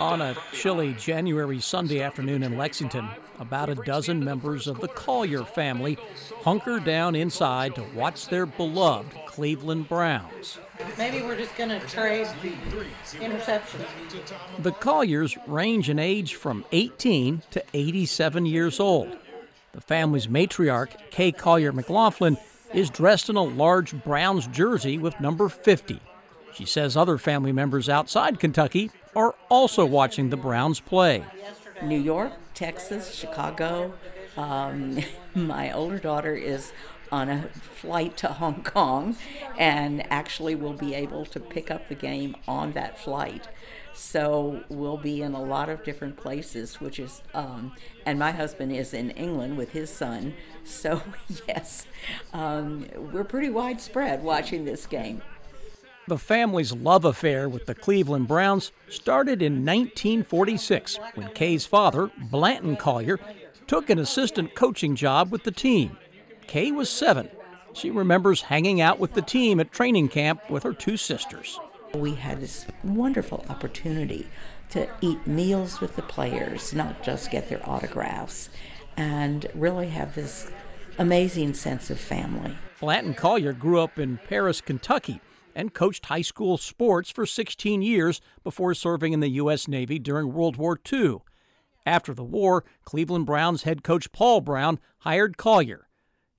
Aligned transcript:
On 0.00 0.22
a 0.22 0.34
chilly 0.52 0.94
January 0.94 1.60
Sunday 1.60 2.00
afternoon 2.00 2.42
in 2.42 2.56
Lexington, 2.56 3.06
about 3.38 3.68
a 3.68 3.74
dozen 3.74 4.24
members 4.24 4.66
of 4.66 4.80
the 4.80 4.88
Collier 4.88 5.44
family 5.44 5.98
hunker 6.42 6.80
down 6.80 7.14
inside 7.14 7.74
to 7.74 7.84
watch 7.94 8.28
their 8.28 8.46
beloved 8.46 9.14
Cleveland 9.26 9.90
Browns. 9.90 10.58
Maybe 10.96 11.20
we're 11.20 11.36
just 11.36 11.54
going 11.54 11.68
to 11.68 11.80
trade 11.80 12.26
interceptions. 13.18 13.84
The 14.58 14.72
Colliers 14.72 15.36
range 15.46 15.90
in 15.90 15.98
age 15.98 16.34
from 16.34 16.64
18 16.72 17.42
to 17.50 17.62
87 17.74 18.46
years 18.46 18.80
old. 18.80 19.18
The 19.72 19.82
family's 19.82 20.28
matriarch, 20.28 21.10
Kay 21.10 21.30
Collier 21.30 21.72
McLaughlin, 21.72 22.38
is 22.72 22.88
dressed 22.88 23.28
in 23.28 23.36
a 23.36 23.42
large 23.42 24.02
Browns 24.02 24.46
jersey 24.46 24.96
with 24.96 25.20
number 25.20 25.50
50. 25.50 26.00
She 26.54 26.64
says 26.64 26.96
other 26.96 27.18
family 27.18 27.52
members 27.52 27.88
outside 27.88 28.40
Kentucky 28.40 28.90
are 29.14 29.34
also 29.48 29.84
watching 29.84 30.30
the 30.30 30.36
Browns 30.36 30.80
play. 30.80 31.24
New 31.82 31.98
York, 31.98 32.32
Texas, 32.54 33.14
Chicago. 33.14 33.94
Um, 34.36 34.98
my 35.34 35.72
older 35.72 35.98
daughter 35.98 36.34
is 36.34 36.72
on 37.12 37.28
a 37.28 37.42
flight 37.52 38.16
to 38.18 38.28
Hong 38.28 38.62
Kong 38.62 39.16
and 39.58 40.06
actually 40.12 40.54
will 40.54 40.74
be 40.74 40.94
able 40.94 41.24
to 41.26 41.40
pick 41.40 41.70
up 41.70 41.88
the 41.88 41.94
game 41.94 42.36
on 42.46 42.72
that 42.72 42.98
flight. 42.98 43.48
So 43.92 44.64
we'll 44.68 44.96
be 44.96 45.20
in 45.20 45.34
a 45.34 45.42
lot 45.42 45.68
of 45.68 45.82
different 45.82 46.16
places, 46.16 46.80
which 46.80 46.98
is, 47.00 47.22
um, 47.34 47.74
and 48.06 48.18
my 48.18 48.30
husband 48.30 48.72
is 48.72 48.94
in 48.94 49.10
England 49.10 49.56
with 49.56 49.72
his 49.72 49.90
son. 49.90 50.34
So, 50.64 51.02
yes, 51.48 51.86
um, 52.32 52.86
we're 53.12 53.24
pretty 53.24 53.50
widespread 53.50 54.22
watching 54.22 54.64
this 54.64 54.86
game. 54.86 55.22
The 56.10 56.18
family's 56.18 56.72
love 56.72 57.04
affair 57.04 57.48
with 57.48 57.66
the 57.66 57.74
Cleveland 57.76 58.26
Browns 58.26 58.72
started 58.88 59.40
in 59.40 59.64
1946 59.64 60.98
when 61.14 61.28
Kay's 61.28 61.66
father, 61.66 62.10
Blanton 62.18 62.74
Collier, 62.74 63.20
took 63.68 63.88
an 63.88 64.00
assistant 64.00 64.56
coaching 64.56 64.96
job 64.96 65.30
with 65.30 65.44
the 65.44 65.52
team. 65.52 65.96
Kay 66.48 66.72
was 66.72 66.90
seven. 66.90 67.28
She 67.74 67.92
remembers 67.92 68.42
hanging 68.42 68.80
out 68.80 68.98
with 68.98 69.14
the 69.14 69.22
team 69.22 69.60
at 69.60 69.70
training 69.70 70.08
camp 70.08 70.50
with 70.50 70.64
her 70.64 70.72
two 70.72 70.96
sisters. 70.96 71.60
We 71.94 72.16
had 72.16 72.40
this 72.40 72.66
wonderful 72.82 73.46
opportunity 73.48 74.26
to 74.70 74.88
eat 75.00 75.28
meals 75.28 75.80
with 75.80 75.94
the 75.94 76.02
players, 76.02 76.74
not 76.74 77.04
just 77.04 77.30
get 77.30 77.48
their 77.48 77.64
autographs, 77.70 78.50
and 78.96 79.46
really 79.54 79.90
have 79.90 80.16
this 80.16 80.50
amazing 80.98 81.54
sense 81.54 81.88
of 81.88 82.00
family. 82.00 82.56
Blanton 82.80 83.14
Collier 83.14 83.52
grew 83.52 83.78
up 83.78 83.96
in 83.96 84.18
Paris, 84.26 84.60
Kentucky, 84.60 85.20
and 85.54 85.74
coached 85.74 86.06
high 86.06 86.22
school 86.22 86.56
sports 86.56 87.10
for 87.10 87.26
16 87.26 87.82
years 87.82 88.20
before 88.42 88.74
serving 88.74 89.12
in 89.12 89.20
the 89.20 89.30
U.S. 89.30 89.68
Navy 89.68 89.98
during 89.98 90.32
World 90.32 90.56
War 90.56 90.78
II. 90.92 91.18
After 91.86 92.12
the 92.14 92.24
war, 92.24 92.64
Cleveland 92.84 93.26
Browns 93.26 93.62
head 93.62 93.82
coach 93.82 94.12
Paul 94.12 94.40
Brown 94.40 94.78
hired 95.00 95.36
Collier. 95.36 95.88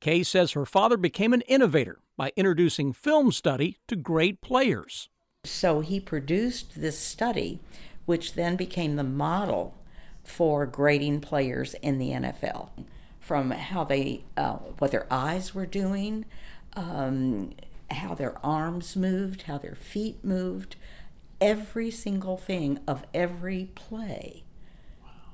Kay 0.00 0.22
says 0.22 0.52
her 0.52 0.66
father 0.66 0.96
became 0.96 1.32
an 1.32 1.40
innovator 1.42 2.00
by 2.16 2.32
introducing 2.36 2.92
film 2.92 3.32
study 3.32 3.78
to 3.88 3.96
great 3.96 4.40
players. 4.40 5.08
So 5.44 5.80
he 5.80 6.00
produced 6.00 6.80
this 6.80 6.98
study, 6.98 7.60
which 8.06 8.34
then 8.34 8.56
became 8.56 8.96
the 8.96 9.04
model 9.04 9.74
for 10.22 10.66
grading 10.66 11.20
players 11.20 11.74
in 11.82 11.98
the 11.98 12.10
NFL, 12.10 12.70
from 13.20 13.50
how 13.50 13.84
they, 13.84 14.24
uh, 14.36 14.54
what 14.78 14.90
their 14.90 15.06
eyes 15.10 15.54
were 15.54 15.66
doing, 15.66 16.24
um, 16.74 17.52
how 17.90 18.14
their 18.14 18.38
arms 18.44 18.96
moved, 18.96 19.42
how 19.42 19.58
their 19.58 19.74
feet 19.74 20.24
moved. 20.24 20.76
Every 21.40 21.90
single 21.90 22.36
thing 22.36 22.78
of 22.86 23.04
every 23.12 23.70
play 23.74 24.44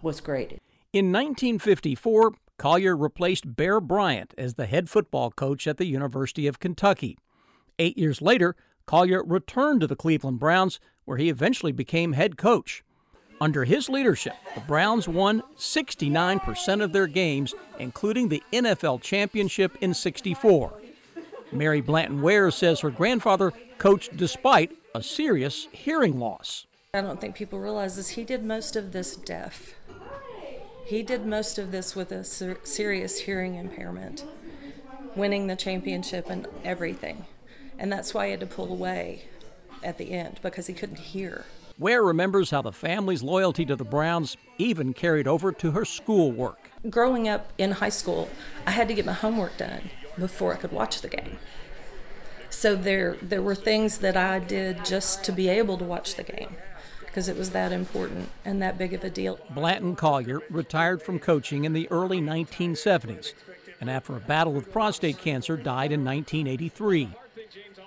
was 0.03 0.21
graded. 0.21 0.61
In 0.93 1.13
1954, 1.13 2.33
Collier 2.59 2.97
replaced 2.97 3.57
Bear 3.57 3.81
Bryant 3.81 4.35
as 4.37 4.55
the 4.55 4.67
head 4.67 4.91
football 4.91 5.31
coach 5.31 5.67
at 5.67 5.77
the 5.77 5.87
University 5.87 6.47
of 6.47 6.61
Kentucky. 6.61 7.17
Eight 7.79 7.97
years 7.97 8.21
later, 8.21 8.57
Collier 8.87 9.23
returned 9.25 9.81
to 9.81 9.87
the 9.87 9.97
Cleveland 9.97 10.41
Browns, 10.41 10.81
where 11.05 11.17
he 11.17 11.29
eventually 11.29 11.73
became 11.73 12.13
head 12.13 12.37
coach. 12.37 12.83
Under 13.41 13.65
his 13.65 13.89
leadership, 13.89 14.35
the 14.55 14.61
Browns 14.61 15.09
won 15.09 15.43
69% 15.57 16.83
of 16.83 16.93
their 16.93 17.07
games, 17.07 17.55
including 17.79 18.29
the 18.29 18.43
NFL 18.53 19.01
championship 19.01 19.79
in 19.81 19.95
64. 19.95 20.83
Mary 21.53 21.81
Blanton 21.81 22.23
Ware 22.23 22.51
says 22.51 22.81
her 22.81 22.91
grandfather 22.91 23.53
coached 23.79 24.17
despite 24.17 24.73
a 24.95 25.03
serious 25.03 25.69
hearing 25.73 26.19
loss. 26.19 26.67
I 26.95 27.01
don't 27.01 27.21
think 27.21 27.35
people 27.35 27.59
realize 27.59 27.97
this. 27.97 28.11
He 28.11 28.25
did 28.25 28.45
most 28.45 28.77
of 28.77 28.93
this 28.93 29.17
deaf. 29.17 29.75
He 30.85 31.03
did 31.03 31.25
most 31.25 31.59
of 31.59 31.71
this 31.71 31.95
with 31.95 32.11
a 32.11 32.25
ser- 32.25 32.59
serious 32.65 33.21
hearing 33.21 33.55
impairment, 33.55 34.25
winning 35.15 35.47
the 35.47 35.57
championship 35.57 36.29
and 36.29 36.49
everything. 36.65 37.27
And 37.79 37.93
that's 37.93 38.13
why 38.13 38.27
he 38.27 38.31
had 38.33 38.41
to 38.41 38.47
pull 38.47 38.71
away 38.73 39.25
at 39.83 39.99
the 39.99 40.11
end 40.11 40.41
because 40.43 40.67
he 40.67 40.75
couldn't 40.75 40.99
hear. 40.99 41.45
Ware 41.79 42.03
remembers 42.03 42.51
how 42.51 42.61
the 42.61 42.73
family's 42.73 43.23
loyalty 43.23 43.65
to 43.65 43.77
the 43.77 43.85
Browns 43.85 44.37
even 44.59 44.93
carried 44.93 45.27
over 45.27 45.53
to 45.53 45.71
her 45.71 45.85
schoolwork. 45.85 46.71
Growing 46.91 47.29
up 47.29 47.53
in 47.57 47.71
high 47.71 47.89
school, 47.89 48.29
I 48.67 48.73
had 48.73 48.89
to 48.89 48.95
get 48.95 49.07
my 49.07 49.13
homework 49.13 49.57
done 49.57 49.91
before 50.21 50.55
I 50.55 50.57
could 50.57 50.73
watch 50.73 51.01
the 51.01 51.09
game. 51.09 51.39
So 52.51 52.77
there 52.77 53.17
there 53.23 53.43
were 53.43 53.55
things 53.55 53.99
that 53.99 54.17
I 54.17 54.39
did 54.39 54.85
just 54.85 55.25
to 55.25 55.33
be 55.33 55.49
able 55.49 55.79
to 55.79 55.85
watch 55.85 56.15
the 56.15 56.23
game 56.23 56.57
because 57.01 57.29
it 57.29 57.37
was 57.37 57.51
that 57.51 57.73
important 57.73 58.29
and 58.45 58.63
that 58.63 58.79
big 58.79 58.95
of 58.95 59.03
a 59.03 59.11
deal. 59.11 59.41
Blanton 59.51 59.97
Collier 59.97 60.41
retired 60.49 61.03
from 61.03 61.19
coaching 61.19 61.65
in 61.65 61.73
the 61.73 61.91
early 61.91 62.21
1970s 62.21 63.33
and 63.81 63.91
after 63.91 64.17
a 64.17 64.21
battle 64.21 64.53
with 64.53 64.71
prostate 64.71 65.19
cancer 65.19 65.57
died 65.57 65.91
in 65.91 66.05
1983. 66.05 67.11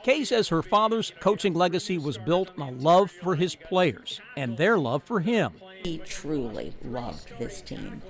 Kay 0.03 0.25
says 0.25 0.49
her 0.49 0.61
father's 0.61 1.13
coaching 1.21 1.53
legacy 1.53 1.97
was 1.97 2.17
built 2.17 2.49
on 2.57 2.67
a 2.67 2.71
love 2.71 3.09
for 3.09 3.35
his 3.35 3.55
players 3.55 4.19
and 4.35 4.57
their 4.57 4.77
love 4.77 5.03
for 5.03 5.21
him. 5.21 5.53
He 5.83 5.99
truly 5.99 6.73
loved 6.83 7.37
this 7.39 7.61
team. 7.61 8.01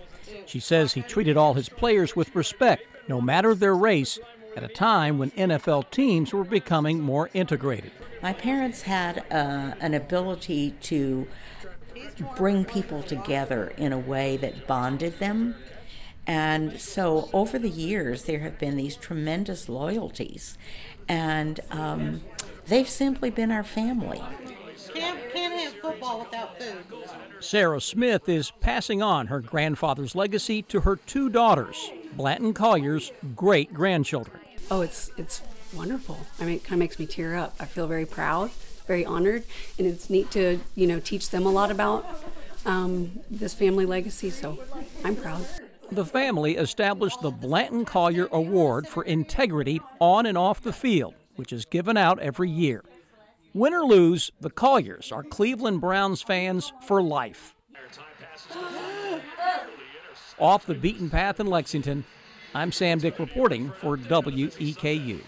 She 0.48 0.60
says 0.60 0.94
he 0.94 1.02
treated 1.02 1.38
all 1.38 1.54
his 1.54 1.70
players 1.70 2.16
with 2.16 2.36
respect, 2.36 2.84
no 3.08 3.22
matter 3.22 3.54
their 3.56 3.76
race, 3.76 4.20
at 4.56 4.64
a 4.64 4.68
time 4.68 5.18
when 5.18 5.32
NFL 5.32 5.90
teams 5.90 6.34
were 6.34 6.44
becoming 6.44 7.00
more 7.00 7.30
integrated. 7.34 7.92
My 8.22 8.34
parents 8.34 8.84
had 8.84 9.26
uh, 9.32 9.74
an 9.80 9.94
ability 9.94 10.76
to 10.82 11.28
bring 12.36 12.66
people 12.66 13.04
together 13.04 13.74
in 13.78 13.92
a 13.92 13.98
way 13.98 14.38
that 14.38 14.68
bonded 14.68 15.20
them. 15.20 15.56
And 16.26 16.80
so 16.80 17.30
over 17.34 17.60
the 17.60 17.70
years, 17.70 18.24
there 18.24 18.40
have 18.40 18.58
been 18.58 18.78
these 18.78 18.96
tremendous 18.96 19.68
loyalties. 19.68 20.58
And 21.08 21.60
um, 21.70 22.22
they've 22.68 22.88
simply 22.88 23.30
been 23.30 23.52
our 23.52 23.64
family. 23.64 24.22
Can't, 24.94 25.20
can't 25.34 25.60
have 25.60 25.74
football 25.82 26.20
without 26.20 26.62
food. 26.62 26.86
Sarah 27.44 27.82
Smith 27.82 28.30
is 28.30 28.52
passing 28.62 29.02
on 29.02 29.28
her 29.28 29.42
grandfather's 29.42 30.16
legacy 30.16 30.62
to 30.62 30.80
her 30.80 30.96
two 30.96 31.30
daughters, 31.30 31.92
Blanton 32.16 32.54
Collier's 32.54 33.12
great 33.36 33.74
grandchildren. 33.74 34.40
Oh, 34.72 34.80
it's 34.80 35.12
it's 35.18 35.42
wonderful. 35.76 36.18
I 36.40 36.46
mean, 36.46 36.56
it 36.56 36.64
kind 36.64 36.74
of 36.76 36.80
makes 36.80 36.98
me 36.98 37.06
tear 37.06 37.36
up. 37.36 37.54
I 37.60 37.66
feel 37.66 37.86
very 37.86 38.06
proud, 38.06 38.52
very 38.88 39.06
honored, 39.06 39.44
and 39.78 39.86
it's 39.86 40.10
neat 40.10 40.32
to 40.32 40.62
you 40.74 40.88
know 40.88 41.02
teach 41.02 41.32
them 41.32 41.46
a 41.46 41.52
lot 41.52 41.70
about 41.70 42.24
um, 42.66 43.20
this 43.30 43.54
family 43.54 43.86
legacy. 43.86 44.30
So 44.30 44.58
I'm 45.04 45.18
proud. 45.18 45.46
The 45.92 46.06
family 46.06 46.56
established 46.56 47.22
the 47.22 47.30
Blanton 47.30 47.84
Collier 47.84 48.30
Award 48.32 48.88
for 48.88 49.04
Integrity 49.04 49.82
on 50.00 50.26
and 50.26 50.38
off 50.38 50.62
the 50.62 50.74
field, 50.74 51.14
which 51.36 51.52
is 51.52 51.66
given 51.66 51.98
out 51.98 52.20
every 52.20 52.50
year. 52.50 52.84
Win 53.56 53.76
or 53.76 53.86
lose, 53.86 54.32
the 54.42 54.50
Colliers 54.50 55.12
are 55.12 55.22
Cleveland 55.22 55.80
Browns 55.80 56.24
fans 56.24 56.74
for 56.88 57.04
life. 57.04 57.56
Off 60.40 60.66
the 60.66 60.74
beaten 60.74 61.08
path 61.12 61.40
in 61.40 61.46
Lexington, 61.46 62.04
I'm 62.56 62.72
Sam 62.72 62.98
Dick 62.98 63.20
reporting 63.20 63.72
for 63.80 63.96
WEKU. 63.96 65.20